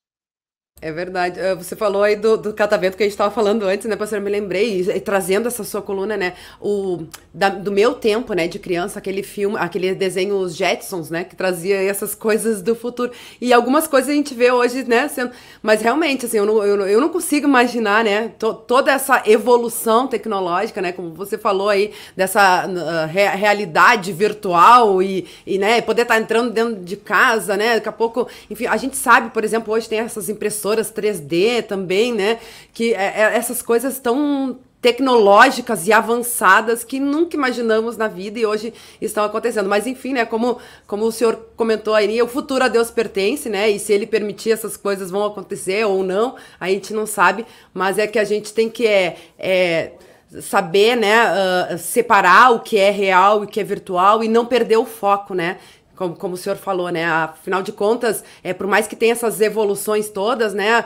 É 0.80 0.92
verdade. 0.92 1.40
Ah, 1.40 1.56
você 1.56 1.74
falou 1.74 2.04
aí 2.04 2.14
do, 2.14 2.36
do 2.36 2.52
catavento 2.52 2.96
que 2.96 3.02
a 3.02 3.06
gente 3.06 3.12
estava 3.12 3.32
falando 3.34 3.64
antes, 3.64 3.88
né, 3.88 3.96
pastor? 3.96 4.18
Eu 4.18 4.22
me 4.22 4.30
lembrei, 4.30 4.80
e, 4.80 5.00
trazendo 5.00 5.48
essa 5.48 5.64
sua 5.64 5.82
coluna, 5.82 6.16
né? 6.16 6.34
O, 6.60 7.04
da, 7.34 7.48
do 7.48 7.72
meu 7.72 7.94
tempo, 7.94 8.32
né, 8.32 8.46
de 8.46 8.60
criança, 8.60 8.98
aquele 9.00 9.24
filme, 9.24 9.56
aquele 9.58 9.92
desenho 9.94 10.36
Os 10.36 10.54
Jetsons, 10.54 11.10
né? 11.10 11.24
Que 11.24 11.34
trazia 11.34 11.82
essas 11.82 12.14
coisas 12.14 12.62
do 12.62 12.76
futuro. 12.76 13.10
E 13.40 13.52
algumas 13.52 13.88
coisas 13.88 14.08
a 14.10 14.12
gente 14.12 14.34
vê 14.34 14.52
hoje, 14.52 14.84
né? 14.84 15.08
Sendo, 15.08 15.32
mas 15.60 15.82
realmente, 15.82 16.26
assim, 16.26 16.38
eu 16.38 16.46
não, 16.46 16.62
eu, 16.62 16.80
eu 16.86 17.00
não 17.00 17.08
consigo 17.08 17.48
imaginar, 17.48 18.04
né? 18.04 18.28
To, 18.38 18.54
toda 18.54 18.92
essa 18.92 19.24
evolução 19.26 20.06
tecnológica, 20.06 20.80
né? 20.80 20.92
Como 20.92 21.12
você 21.12 21.36
falou 21.36 21.68
aí, 21.68 21.92
dessa 22.16 22.66
uh, 22.68 23.12
re, 23.12 23.26
realidade 23.30 24.12
virtual 24.12 25.02
e, 25.02 25.26
e, 25.44 25.58
né, 25.58 25.80
poder 25.80 26.02
estar 26.02 26.14
tá 26.14 26.20
entrando 26.20 26.52
dentro 26.52 26.76
de 26.84 26.96
casa, 26.96 27.56
né? 27.56 27.74
Daqui 27.74 27.88
a 27.88 27.92
pouco, 27.92 28.28
enfim, 28.48 28.66
a 28.66 28.76
gente 28.76 28.96
sabe, 28.96 29.30
por 29.30 29.42
exemplo, 29.42 29.74
hoje 29.74 29.88
tem 29.88 29.98
essas 29.98 30.28
impressões 30.28 30.67
impressoras 30.68 30.92
3D 30.92 31.62
também, 31.62 32.12
né? 32.12 32.38
Que 32.72 32.94
é, 32.94 33.14
é, 33.16 33.36
essas 33.36 33.62
coisas 33.62 33.98
tão 33.98 34.58
tecnológicas 34.80 35.88
e 35.88 35.92
avançadas 35.92 36.84
que 36.84 37.00
nunca 37.00 37.36
imaginamos 37.36 37.96
na 37.96 38.06
vida 38.06 38.38
e 38.38 38.46
hoje 38.46 38.72
estão 39.00 39.24
acontecendo. 39.24 39.68
Mas 39.68 39.88
enfim, 39.88 40.12
né, 40.12 40.24
como, 40.24 40.58
como 40.86 41.04
o 41.04 41.10
senhor 41.10 41.34
comentou 41.56 41.94
aí, 41.94 42.22
o 42.22 42.28
futuro 42.28 42.62
a 42.62 42.68
Deus 42.68 42.90
pertence, 42.90 43.48
né? 43.48 43.68
E 43.68 43.78
se 43.78 43.92
ele 43.92 44.06
permitir 44.06 44.52
essas 44.52 44.76
coisas 44.76 45.10
vão 45.10 45.24
acontecer 45.24 45.84
ou 45.84 46.04
não, 46.04 46.36
a 46.60 46.68
gente 46.68 46.92
não 46.92 47.06
sabe, 47.06 47.44
mas 47.74 47.98
é 47.98 48.06
que 48.06 48.18
a 48.18 48.24
gente 48.24 48.52
tem 48.52 48.70
que 48.70 48.86
é, 48.86 49.16
é 49.36 49.92
saber, 50.40 50.94
né, 50.94 51.24
uh, 51.72 51.78
separar 51.78 52.52
o 52.52 52.60
que 52.60 52.76
é 52.76 52.90
real 52.90 53.40
e 53.42 53.46
o 53.46 53.48
que 53.48 53.58
é 53.58 53.64
virtual 53.64 54.22
e 54.22 54.28
não 54.28 54.44
perder 54.44 54.76
o 54.76 54.84
foco, 54.84 55.34
né? 55.34 55.58
Como, 55.98 56.14
como 56.14 56.34
o 56.34 56.36
senhor 56.36 56.56
falou, 56.56 56.90
né? 56.90 57.04
Afinal 57.04 57.60
de 57.60 57.72
contas, 57.72 58.22
é, 58.44 58.54
por 58.54 58.68
mais 58.68 58.86
que 58.86 58.94
tenha 58.94 59.10
essas 59.10 59.40
evoluções 59.40 60.08
todas, 60.08 60.54
né? 60.54 60.84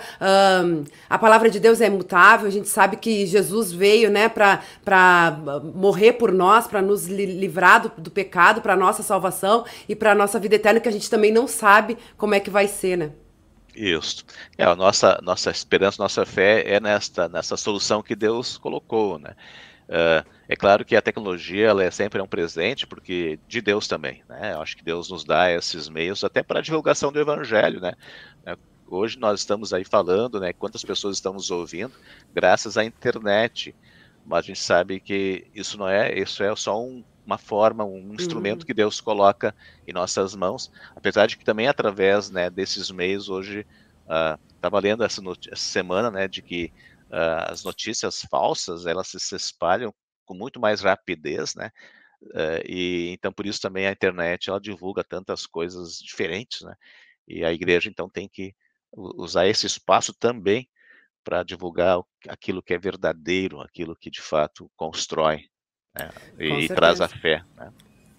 Um, 0.64 0.84
a 1.08 1.18
palavra 1.18 1.50
de 1.50 1.60
Deus 1.60 1.82
é 1.82 1.86
imutável, 1.86 2.48
a 2.48 2.50
gente 2.50 2.66
sabe 2.66 2.96
que 2.96 3.26
Jesus 3.26 3.70
veio, 3.70 4.10
né, 4.10 4.30
para 4.30 5.38
morrer 5.74 6.14
por 6.14 6.32
nós, 6.32 6.66
para 6.66 6.80
nos 6.80 7.06
livrar 7.06 7.82
do, 7.82 7.92
do 7.98 8.10
pecado, 8.10 8.62
para 8.62 8.74
nossa 8.74 9.02
salvação 9.02 9.66
e 9.86 9.94
para 9.94 10.14
nossa 10.14 10.38
vida 10.38 10.54
eterna, 10.54 10.80
que 10.80 10.88
a 10.88 10.92
gente 10.92 11.10
também 11.10 11.30
não 11.30 11.46
sabe 11.46 11.98
como 12.16 12.34
é 12.34 12.40
que 12.40 12.48
vai 12.48 12.66
ser, 12.66 12.96
né? 12.96 13.10
Isso. 13.74 14.24
É, 14.56 14.64
a 14.64 14.74
nossa, 14.74 15.18
nossa 15.22 15.50
esperança, 15.50 16.02
nossa 16.02 16.24
fé 16.24 16.64
é 16.66 16.80
nesta, 16.80 17.28
nessa 17.28 17.56
solução 17.56 18.02
que 18.02 18.16
Deus 18.16 18.56
colocou, 18.56 19.18
né? 19.18 19.34
Uh, 19.92 20.26
é 20.48 20.56
claro 20.56 20.86
que 20.86 20.96
a 20.96 21.02
tecnologia 21.02 21.68
ela 21.68 21.84
é 21.84 21.90
sempre 21.90 22.20
um 22.22 22.26
presente, 22.26 22.86
porque 22.86 23.38
de 23.46 23.60
Deus 23.60 23.86
também, 23.86 24.22
né? 24.26 24.54
Eu 24.54 24.62
acho 24.62 24.74
que 24.74 24.82
Deus 24.82 25.10
nos 25.10 25.22
dá 25.22 25.52
esses 25.52 25.86
meios 25.90 26.24
até 26.24 26.42
para 26.42 26.60
a 26.60 26.62
divulgação 26.62 27.12
do 27.12 27.20
Evangelho, 27.20 27.78
né? 27.78 27.92
É, 28.46 28.56
hoje 28.88 29.18
nós 29.18 29.40
estamos 29.40 29.74
aí 29.74 29.84
falando, 29.84 30.40
né? 30.40 30.54
Quantas 30.54 30.82
pessoas 30.82 31.18
estão 31.18 31.34
nos 31.34 31.50
ouvindo 31.50 31.92
graças 32.32 32.78
à 32.78 32.84
internet, 32.84 33.74
mas 34.24 34.38
a 34.38 34.46
gente 34.46 34.60
sabe 34.60 34.98
que 34.98 35.46
isso 35.54 35.76
não 35.76 35.86
é, 35.86 36.18
isso 36.18 36.42
é 36.42 36.56
só 36.56 36.82
um, 36.82 37.04
uma 37.26 37.36
forma, 37.36 37.84
um 37.84 38.14
instrumento 38.14 38.62
uhum. 38.62 38.66
que 38.66 38.74
Deus 38.74 38.98
coloca 38.98 39.54
em 39.86 39.92
nossas 39.92 40.34
mãos, 40.34 40.72
apesar 40.96 41.26
de 41.26 41.36
que 41.36 41.44
também 41.44 41.68
através 41.68 42.30
né, 42.30 42.48
desses 42.48 42.90
meios 42.90 43.28
hoje 43.28 43.66
estava 44.54 44.78
uh, 44.78 44.80
lendo 44.80 45.04
essa, 45.04 45.20
essa, 45.50 45.62
semana, 45.62 46.10
né, 46.10 46.26
de 46.26 46.40
que 46.40 46.72
uh, 47.12 47.50
as 47.50 47.62
notícias 47.62 48.20
falsas 48.30 48.86
elas 48.86 49.08
se, 49.08 49.36
espalham 49.36 49.94
com 50.24 50.34
muito 50.34 50.58
mais 50.58 50.80
rapidez, 50.80 51.54
né, 51.54 51.70
uh, 52.22 52.62
e 52.66 53.10
então 53.10 53.32
por 53.32 53.46
isso 53.46 53.60
também 53.60 53.86
a 53.86 53.92
internet 53.92 54.48
ela 54.48 54.60
divulga 54.60 55.04
tantas 55.04 55.46
coisas 55.46 55.98
diferentes, 55.98 56.62
né, 56.62 56.74
e 57.28 57.44
a 57.44 57.52
igreja 57.52 57.88
então 57.88 58.08
tem 58.08 58.28
que 58.28 58.54
usar 58.94 59.46
esse 59.46 59.66
espaço 59.66 60.12
também 60.12 60.68
para 61.24 61.42
divulgar 61.42 62.00
aquilo 62.28 62.62
que 62.62 62.74
é 62.74 62.78
verdadeiro, 62.78 63.60
aquilo 63.60 63.96
que 63.96 64.10
de 64.10 64.20
fato 64.20 64.70
constrói 64.76 65.44
né, 65.96 66.10
e, 66.38 66.64
e 66.64 66.68
traz 66.68 67.00
a 67.00 67.08
fé. 67.08 67.44
Né. 67.54 67.72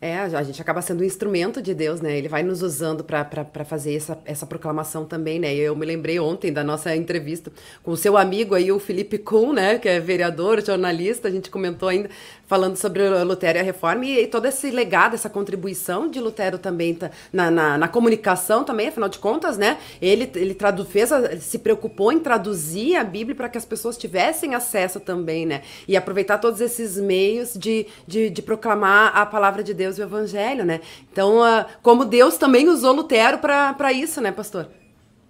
É, 0.06 0.18
a 0.18 0.44
gente 0.44 0.62
acaba 0.62 0.82
sendo 0.82 1.00
um 1.00 1.06
instrumento 1.06 1.62
de 1.62 1.74
Deus, 1.74 2.02
né? 2.02 2.18
Ele 2.18 2.28
vai 2.28 2.44
nos 2.44 2.62
usando 2.62 3.06
para 3.06 3.64
fazer 3.64 3.96
essa, 3.96 4.20
essa 4.26 4.46
proclamação 4.46 5.06
também, 5.06 5.40
né? 5.40 5.56
Eu 5.56 5.78
me 5.78 5.86
lembrei 5.86 6.20
ontem 6.20 6.52
da 6.52 6.62
nossa 6.62 6.94
entrevista 6.94 7.50
com 7.82 7.92
o 7.92 7.96
seu 7.96 8.18
amigo 8.18 8.54
aí, 8.54 8.70
o 8.70 8.80
Felipe 8.80 9.18
Kuhn, 9.18 9.54
né? 9.54 9.80
Que 9.80 9.88
é 9.88 10.02
vereador, 10.02 10.62
jornalista, 10.62 11.30
a 11.30 11.32
gente 11.32 11.50
comentou 11.50 11.88
ainda 11.88 12.10
falando 12.54 12.76
sobre 12.76 13.08
Lutero 13.24 13.58
e 13.58 13.62
a 13.62 13.64
reforma, 13.64 14.06
e, 14.06 14.24
e 14.24 14.28
todo 14.28 14.46
esse 14.46 14.70
legado, 14.70 15.16
essa 15.16 15.30
contribuição 15.30 16.08
de 16.08 16.20
Lutero 16.20 16.58
também 16.58 16.94
tá, 16.94 17.10
na, 17.32 17.50
na, 17.50 17.78
na, 17.78 17.88
comunicação 17.88 18.64
também, 18.64 18.90
afinal 18.90 19.10
de 19.10 19.18
contas, 19.18 19.58
né? 19.58 19.78
Ele, 20.02 20.30
ele 20.36 20.54
tradu, 20.54 20.86
fez 20.86 21.12
a, 21.12 21.40
se 21.40 21.58
preocupou 21.58 22.12
em 22.12 22.20
traduzir 22.20 22.96
a 22.98 23.04
Bíblia 23.04 23.36
para 23.36 23.50
que 23.50 23.58
as 23.58 23.66
pessoas 23.66 23.98
tivessem 23.98 24.54
acesso 24.54 25.00
também, 25.00 25.46
né? 25.46 25.62
E 25.88 25.96
aproveitar 25.96 26.38
todos 26.40 26.60
esses 26.60 26.98
meios 26.98 27.54
de, 27.56 27.88
de, 28.06 28.30
de 28.30 28.42
proclamar 28.42 29.18
a 29.18 29.26
palavra 29.26 29.64
de 29.64 29.74
Deus 29.74 29.93
e 29.98 30.02
o 30.02 30.06
Evangelho, 30.06 30.66
né? 30.66 30.82
Então, 31.12 31.40
uh, 31.40 31.66
como 31.82 32.06
Deus 32.06 32.38
também 32.38 32.68
usou 32.68 32.94
Lutero 32.94 33.40
para 33.40 33.92
isso, 33.94 34.22
né, 34.22 34.32
pastor? 34.32 34.70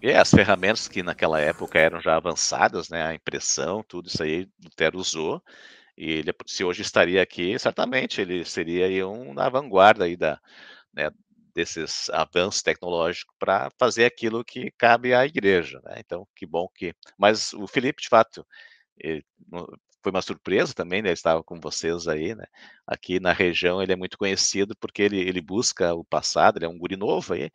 É, 0.02 0.18
as 0.18 0.32
ferramentas 0.32 0.88
que 0.88 1.02
naquela 1.02 1.40
época 1.40 1.80
eram 1.80 2.02
já 2.02 2.16
avançadas, 2.16 2.90
né, 2.90 3.04
a 3.04 3.14
impressão, 3.14 3.82
tudo 3.88 4.10
isso 4.10 4.22
aí 4.22 4.50
Lutero 4.62 5.00
usou, 5.00 5.42
e 5.98 6.12
ele, 6.12 6.34
se 6.46 6.64
hoje 6.64 6.82
estaria 6.82 7.22
aqui, 7.22 7.58
certamente 7.58 8.20
ele 8.20 8.44
seria 8.44 8.88
aí 8.88 9.04
um 9.04 9.34
na 9.34 9.48
vanguarda 9.48 10.04
aí 10.04 10.18
da, 10.18 10.40
né, 10.94 11.10
desses 11.54 12.10
avanços 12.10 12.62
tecnológicos 12.62 13.34
para 13.40 13.70
fazer 13.80 14.06
aquilo 14.06 14.44
que 14.44 14.72
cabe 14.78 15.14
à 15.14 15.26
igreja, 15.26 15.80
né? 15.86 15.96
Então, 16.00 16.28
que 16.36 16.46
bom 16.46 16.68
que. 16.74 16.96
Mas 17.18 17.54
o 17.54 17.68
Felipe, 17.68 18.02
de 18.02 18.10
fato, 18.10 18.46
foi 20.04 20.12
uma 20.12 20.22
surpresa 20.22 20.74
também, 20.74 21.02
né? 21.02 21.12
Estava 21.12 21.44
com 21.44 21.60
vocês 21.60 22.08
aí, 22.08 22.36
né? 22.36 22.46
Aqui 22.88 23.20
na 23.20 23.34
região 23.34 23.82
ele 23.82 23.94
é 23.94 23.96
muito 23.96 24.18
conhecido 24.18 24.76
porque 24.78 25.02
ele, 25.04 25.20
ele 25.20 25.42
busca 25.42 25.94
o 25.96 26.04
passado, 26.04 26.58
ele 26.58 26.66
é 26.66 26.70
um 26.70 26.78
guri 26.78 26.98
novo 26.98 27.34
aí, 27.34 27.50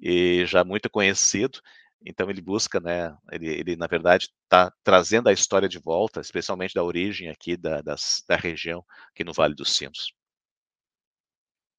e 0.00 0.44
já 0.46 0.64
muito 0.64 0.90
conhecido, 0.90 1.60
então 2.04 2.30
ele 2.30 2.42
busca, 2.42 2.80
né? 2.80 3.16
Ele, 3.32 3.48
ele 3.48 3.76
na 3.76 3.86
verdade 3.88 4.30
está 4.44 4.72
trazendo 4.84 5.28
a 5.28 5.32
história 5.32 5.68
de 5.68 5.78
volta, 5.78 6.20
especialmente 6.20 6.74
da 6.74 6.84
origem 6.84 7.30
aqui 7.30 7.56
da, 7.56 7.82
das, 7.82 8.24
da 8.28 8.36
região, 8.36 8.84
aqui 9.10 9.24
no 9.24 9.32
Vale 9.34 9.54
dos 9.54 9.74
Sinos. 9.76 10.15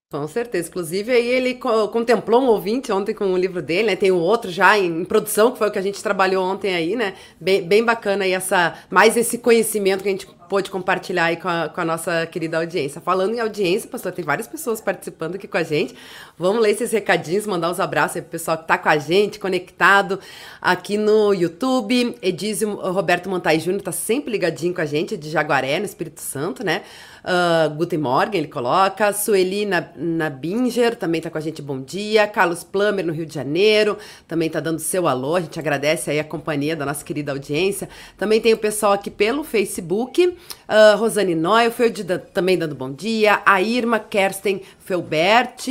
Com 0.09 0.25
certeza. 0.25 0.69
Inclusive, 0.69 1.11
aí 1.11 1.27
ele 1.27 1.55
contemplou 1.55 2.41
um 2.41 2.47
ouvinte 2.47 2.93
ontem 2.93 3.13
com 3.13 3.33
o 3.33 3.37
livro 3.37 3.61
dele, 3.61 3.87
né? 3.87 3.95
Tem 3.97 4.09
um 4.09 4.19
outro 4.19 4.49
já 4.49 4.77
em, 4.79 5.03
produção, 5.03 5.51
que 5.51 5.57
foi 5.57 5.67
o 5.67 5.71
que 5.71 5.77
a 5.77 5.81
gente 5.81 6.01
trabalhou 6.01 6.45
ontem 6.45 6.73
aí, 6.73 6.95
né? 6.95 7.13
Bem, 7.41 7.61
bem 7.67 7.83
bacana 7.83 8.23
aí 8.23 8.31
essa, 8.31 8.73
mais 8.89 9.17
esse 9.17 9.37
conhecimento 9.37 10.03
que 10.03 10.07
a 10.07 10.11
gente 10.13 10.25
pôde 10.48 10.70
compartilhar 10.70 11.25
aí 11.25 11.38
com 11.38 11.48
a, 11.48 11.70
com 11.70 11.82
a, 11.82 11.86
nossa 11.86 12.25
querida 12.25 12.58
audiência. 12.58 13.01
Falando 13.01 13.36
em 13.36 13.39
audiência, 13.39 13.89
pastor, 13.89 14.12
tem 14.12 14.24
várias 14.24 14.48
pessoas 14.48 14.82
participando 14.82 15.36
aqui 15.36 15.48
com 15.48 15.58
a 15.58 15.63
gente. 15.63 15.96
Vamos 16.38 16.62
ler 16.62 16.72
esses 16.72 16.92
recadinhos, 16.92 17.46
mandar 17.46 17.70
uns 17.70 17.80
abraços 17.80 18.18
aí 18.18 18.22
pro 18.22 18.32
pessoal 18.32 18.58
que 18.58 18.68
tá 18.68 18.77
com 18.77 18.89
a 18.89 18.98
gente, 18.98 19.39
conectado 19.39 20.20
aqui 20.62 20.98
no 20.98 21.34
YouTube. 21.34 22.16
Edísio 22.22 22.75
Roberto 22.75 23.30
Montai 23.30 23.60
Júnior 23.60 23.82
tá 23.82 23.92
sempre 23.92 24.32
ligadinho 24.32 24.74
com 24.74 24.82
a 24.82 24.86
gente, 24.86 25.18
de 25.18 25.30
Jaguaré, 25.30 25.80
no 25.80 25.86
Espírito 25.86 26.22
Santo, 26.22 26.63
né? 26.63 26.84
Uh, 27.27 27.75
Guten 27.75 28.00
Morgen, 28.00 28.39
ele 28.39 28.48
coloca. 28.48 29.12
Sueli 29.12 29.68
Nabinger 29.98 30.96
também 30.96 31.20
tá 31.20 31.30
com 31.30 31.38
a 31.38 31.42
gente, 31.42 31.62
bom 31.62 31.82
dia. 31.82 32.25
Carlos 32.25 32.63
Plummer, 32.63 33.06
no 33.06 33.12
Rio 33.12 33.25
de 33.25 33.34
Janeiro, 33.34 33.98
também 34.25 34.50
tá 34.50 34.62
dando 34.62 34.80
seu 34.80 35.06
alô. 35.08 35.36
A 35.36 35.42
gente 35.42 35.60
agradece 35.60 36.10
aí 36.10 36.20
a 36.20 36.24
companhia 36.24 36.74
da 36.74 36.86
nossa 36.86 37.04
querida 37.04 37.34
audiência. 37.34 37.89
Também 38.18 38.39
tem 38.39 38.54
o 38.54 38.58
pessoal 38.58 38.94
aqui 38.94 39.12
pelo 39.12 39.44
Facebook. 39.44 40.37
Uh, 40.67 40.98
Rosane 40.98 41.36
Neufeld 41.36 42.03
também 42.34 42.58
dando 42.58 42.75
bom 42.75 42.91
dia. 42.91 43.41
A 43.46 43.62
Irma 43.62 44.00
Kersten 44.00 44.62
Felbert. 44.79 45.67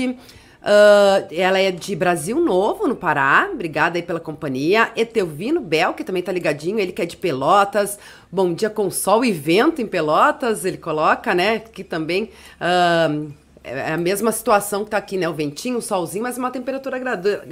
Uh, 0.66 1.22
ela 1.30 1.60
é 1.60 1.70
de 1.70 1.94
Brasil 1.94 2.40
Novo, 2.40 2.88
no 2.88 2.96
Pará. 2.96 3.48
Obrigada 3.52 3.98
aí 3.98 4.02
pela 4.02 4.18
companhia. 4.18 4.90
Etelvino 4.96 5.60
Bel, 5.60 5.94
que 5.94 6.02
também 6.02 6.22
tá 6.22 6.32
ligadinho, 6.32 6.80
ele 6.80 6.90
que 6.90 7.02
é 7.02 7.06
de 7.06 7.16
Pelotas. 7.16 7.98
Bom 8.32 8.52
dia 8.52 8.68
com 8.68 8.90
sol 8.90 9.24
e 9.24 9.30
vento 9.30 9.80
em 9.80 9.86
Pelotas, 9.86 10.64
ele 10.64 10.76
coloca, 10.76 11.34
né? 11.34 11.60
Que 11.60 11.84
também. 11.84 12.30
Uh, 12.60 13.32
é 13.66 13.92
a 13.92 13.96
mesma 13.96 14.30
situação 14.30 14.80
que 14.82 14.88
está 14.88 14.96
aqui, 14.96 15.16
né? 15.16 15.28
O 15.28 15.34
ventinho, 15.34 15.78
o 15.78 15.82
solzinho, 15.82 16.22
mas 16.22 16.38
uma 16.38 16.50
temperatura 16.50 16.96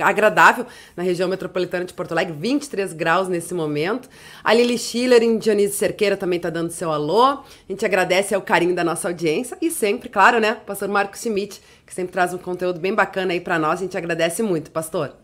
agradável 0.00 0.64
na 0.97 1.02
região 1.02 1.28
metropolitana 1.28 1.85
de 1.85 1.92
Porto 1.92 2.12
Alegre, 2.12 2.33
23 2.38 2.92
graus 2.92 3.28
nesse 3.28 3.52
momento. 3.52 4.09
A 4.44 4.54
Lili 4.54 4.78
Schiller 4.78 5.23
em 5.23 5.37
Dionísio 5.37 5.76
Cerqueira 5.76 6.16
também 6.16 6.37
está 6.37 6.50
dando 6.50 6.71
seu 6.71 6.92
alô. 6.92 7.25
A 7.25 7.44
gente 7.68 7.85
agradece 7.85 8.35
ao 8.35 8.40
carinho 8.40 8.75
da 8.75 8.85
nossa 8.85 9.09
audiência 9.09 9.59
e 9.61 9.71
sempre, 9.71 10.09
claro, 10.09 10.38
né? 10.38 10.54
Pastor 10.54 10.88
Marcos 10.88 11.21
Schmidt, 11.21 11.61
que 11.85 11.92
sempre 11.92 12.12
traz 12.12 12.33
um 12.33 12.38
conteúdo 12.38 12.78
bem 12.78 12.94
bacana 12.94 13.33
aí 13.33 13.40
para 13.40 13.59
nós. 13.59 13.80
A 13.80 13.83
gente 13.83 13.99
agradece 13.99 14.42
muito, 14.42 14.71
pastor. 14.71 15.16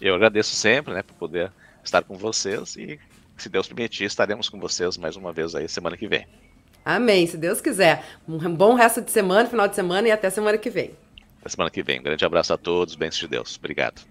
Eu 0.00 0.14
agradeço 0.14 0.54
sempre, 0.54 0.94
né, 0.94 1.02
por 1.02 1.14
poder 1.14 1.52
estar 1.84 2.02
com 2.02 2.16
vocês 2.16 2.74
e, 2.76 2.98
se 3.36 3.48
Deus 3.48 3.68
permitir, 3.68 4.04
estaremos 4.04 4.48
com 4.48 4.58
vocês 4.58 4.96
mais 4.96 5.14
uma 5.14 5.32
vez 5.32 5.54
aí 5.54 5.68
semana 5.68 5.96
que 5.96 6.08
vem. 6.08 6.26
Amém, 6.84 7.26
se 7.26 7.36
Deus 7.36 7.60
quiser. 7.60 8.04
Um 8.28 8.54
bom 8.54 8.74
resto 8.74 9.00
de 9.00 9.10
semana, 9.10 9.48
final 9.48 9.68
de 9.68 9.74
semana 9.74 10.08
e 10.08 10.10
até 10.10 10.30
semana 10.30 10.58
que 10.58 10.70
vem. 10.70 10.90
Até 11.40 11.50
semana 11.50 11.70
que 11.70 11.82
vem. 11.82 12.00
Um 12.00 12.02
grande 12.02 12.24
abraço 12.24 12.52
a 12.52 12.58
todos, 12.58 12.94
bênçãos 12.94 13.20
de 13.20 13.28
Deus. 13.28 13.56
Obrigado. 13.58 14.02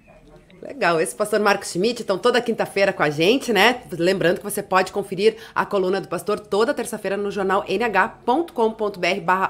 Legal, 0.61 1.01
esse 1.01 1.15
pastor 1.15 1.39
Marcos 1.39 1.71
Schmidt, 1.71 2.03
então 2.03 2.19
toda 2.19 2.39
quinta-feira 2.39 2.93
com 2.93 3.01
a 3.01 3.09
gente, 3.09 3.51
né? 3.51 3.81
Lembrando 3.91 4.37
que 4.37 4.43
você 4.43 4.61
pode 4.61 4.91
conferir 4.91 5.35
a 5.55 5.65
coluna 5.65 5.99
do 5.99 6.07
pastor 6.07 6.39
toda 6.39 6.71
terça-feira 6.71 7.17
no 7.17 7.31
jornal 7.31 7.65
nh.com.br 7.67 8.51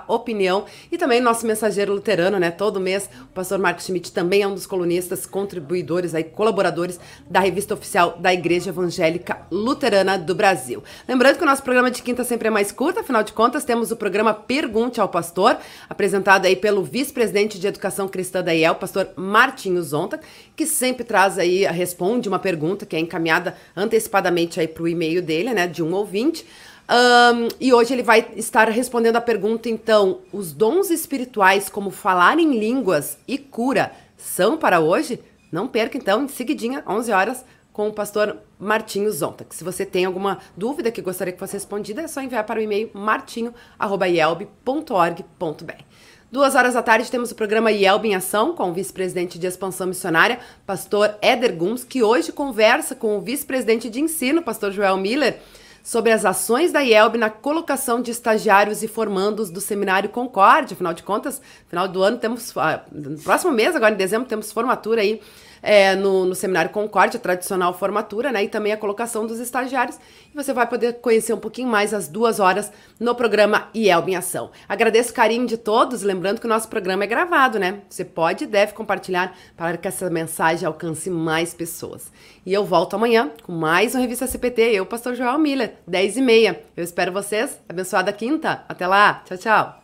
opinião 0.08 0.64
e 0.90 0.98
também 0.98 1.20
nosso 1.20 1.46
mensageiro 1.46 1.92
luterano, 1.94 2.40
né? 2.40 2.50
Todo 2.50 2.80
mês 2.80 3.10
o 3.24 3.34
pastor 3.34 3.60
Marcos 3.60 3.84
Schmidt 3.84 4.14
também 4.14 4.42
é 4.42 4.48
um 4.48 4.54
dos 4.54 4.66
colunistas, 4.66 5.26
contribuidores, 5.26 6.16
aí, 6.16 6.24
colaboradores 6.24 6.98
da 7.30 7.42
revista 7.42 7.74
oficial 7.74 8.18
da 8.18 8.34
Igreja 8.34 8.70
Evangélica 8.70 9.42
Luterana 9.52 10.18
do 10.18 10.34
Brasil. 10.34 10.82
Lembrando 11.10 11.36
que 11.36 11.44
o 11.44 11.46
nosso 11.46 11.62
programa 11.62 11.92
de 11.92 12.02
quinta 12.02 12.24
sempre 12.24 12.48
é 12.48 12.52
mais 12.52 12.72
curto, 12.72 13.02
afinal 13.02 13.22
de 13.22 13.34
contas 13.34 13.66
temos 13.66 13.92
o 13.92 13.98
programa 13.98 14.34
Pergunte 14.34 15.02
ao 15.02 15.10
Pastor, 15.10 15.58
apresentado 15.90 16.46
aí 16.46 16.56
pelo 16.56 16.82
vice-presidente 16.82 17.60
de 17.60 17.68
Educação 17.68 18.08
Cristã 18.08 18.42
da 18.42 18.54
IEL, 18.54 18.76
pastor 18.76 19.10
Martinho 19.18 19.84
Zonta, 19.84 20.18
que 20.56 20.66
sempre 20.66 21.01
sempre 21.02 21.04
traz 21.04 21.38
aí, 21.38 21.66
responde 21.66 22.30
uma 22.30 22.40
pergunta 22.40 22.86
que 22.86 22.96
é 22.96 23.00
encaminhada 23.00 23.56
antecipadamente 23.76 24.60
aí 24.60 24.68
para 24.68 24.84
o 24.84 24.88
e-mail 24.88 25.22
dele, 25.22 25.54
né, 25.54 25.68
de 25.68 25.84
um 25.84 25.94
ouvinte. 25.94 26.46
Um, 26.90 27.48
e 27.60 27.74
hoje 27.74 27.94
ele 27.94 28.04
vai 28.04 28.28
estar 28.36 28.70
respondendo 28.70 29.16
a 29.16 29.22
pergunta, 29.22 29.70
então, 29.70 30.20
os 30.32 30.54
dons 30.54 30.90
espirituais, 30.90 31.70
como 31.70 31.90
falar 31.90 32.40
em 32.40 32.60
línguas 32.60 33.18
e 33.28 33.38
cura, 33.38 33.92
são 34.18 34.58
para 34.58 34.80
hoje? 34.80 35.20
Não 35.52 35.68
perca, 35.68 35.98
então, 35.98 36.24
em 36.24 36.28
seguidinha, 36.28 36.84
11 36.88 37.12
horas, 37.12 37.46
com 37.74 37.88
o 37.88 37.94
pastor 37.94 38.38
Martinho 38.60 39.12
Zonta. 39.12 39.46
Se 39.50 39.64
você 39.64 39.86
tem 39.86 40.06
alguma 40.06 40.40
dúvida 40.56 40.92
que 40.92 41.02
gostaria 41.02 41.34
que 41.34 41.40
fosse 41.40 41.54
respondida, 41.54 42.02
é 42.02 42.08
só 42.08 42.22
enviar 42.22 42.46
para 42.46 42.60
o 42.60 42.64
e-mail 42.64 42.92
martinho.ielb.org.br. 42.94 45.84
Duas 46.32 46.56
horas 46.56 46.76
da 46.76 46.82
tarde 46.82 47.12
temos 47.12 47.30
o 47.32 47.36
programa 47.36 47.74
IELB 47.74 48.08
em 48.08 48.16
Ação 48.16 48.56
com 48.56 48.70
o 48.70 48.74
vice-presidente 48.74 49.38
de 49.38 49.46
expansão 49.48 49.86
missionária, 49.86 50.40
pastor 50.66 51.14
Éder 51.22 51.54
Guns, 51.58 51.84
que 51.84 52.02
hoje 52.02 52.32
conversa 52.32 52.96
com 52.96 53.18
o 53.18 53.22
vice-presidente 53.22 53.90
de 53.90 54.00
ensino, 54.00 54.42
pastor 54.42 54.72
Joel 54.72 54.96
Miller, 54.96 55.42
sobre 55.84 56.12
as 56.12 56.26
ações 56.26 56.72
da 56.72 56.82
IELB 56.82 57.18
na 57.18 57.30
colocação 57.30 58.02
de 58.02 58.12
estagiários 58.12 58.84
e 58.84 58.88
formandos 58.88 59.50
do 59.50 59.62
Seminário 59.62 60.10
Concorde. 60.10 60.74
Afinal 60.74 60.94
de 60.94 61.04
contas, 61.04 61.42
final 61.68 61.88
do 61.88 62.02
ano 62.02 62.18
temos, 62.18 62.56
ah, 62.58 62.84
no 62.92 63.18
próximo 63.20 63.52
mês, 63.52 63.76
agora 63.76 63.94
em 63.94 63.98
dezembro, 63.98 64.28
temos 64.28 64.52
formatura 64.52 65.02
aí 65.02 65.22
é, 65.62 65.96
no, 65.96 66.26
no 66.26 66.36
Seminário 66.36 66.72
Concorde, 66.72 67.18
a 67.18 67.20
tradicional 67.20 67.74
formatura, 67.74 68.32
né? 68.32 68.44
E 68.44 68.50
também 68.50 68.72
a 68.74 68.78
colocação 68.78 69.28
dos 69.28 69.40
estagiários. 69.40 69.98
E 70.34 70.36
você 70.36 70.54
vai 70.54 70.68
poder 70.68 70.94
conhecer 70.96 71.34
um 71.34 71.38
pouquinho 71.38 71.68
mais 71.68 71.94
às 71.94 72.08
duas 72.08 72.40
horas 72.40 72.72
no 73.00 73.14
programa 73.14 73.70
IELB 73.74 74.12
em 74.12 74.16
Ação. 74.16 74.52
Agradeço 74.68 75.12
o 75.12 75.14
carinho 75.14 75.46
de 75.46 75.58
todos, 75.58 76.02
lembrando 76.02 76.40
que 76.40 76.46
o 76.46 76.50
nosso 76.50 76.68
programa 76.68 77.04
é 77.04 77.08
gravado, 77.08 77.60
né? 77.60 77.82
Você 77.90 78.04
pode 78.04 78.46
e 78.46 78.48
deve 78.48 78.74
compartilhar 78.74 79.36
para 79.56 79.78
que 79.78 79.88
essa 79.88 80.10
mensagem 80.10 80.66
alcance 80.66 81.10
mais 81.10 81.54
pessoas. 81.54 82.12
E 82.46 82.54
eu 82.54 82.66
volto 82.66 82.96
amanhã 82.96 83.32
com 83.44 83.52
mais 83.52 83.94
uma 83.94 84.02
Revista 84.02 84.26
CPT, 84.26 84.62
eu, 84.74 84.86
Pastor 84.86 85.14
Joel 85.14 85.38
Miller, 85.38 85.71
10 85.88 86.18
e 86.18 86.22
meia. 86.22 86.62
Eu 86.76 86.84
espero 86.84 87.12
vocês. 87.12 87.60
Abençoada 87.68 88.12
quinta. 88.14 88.64
Até 88.68 88.88
lá. 88.88 89.24
Tchau, 89.26 89.38
tchau. 89.38 89.81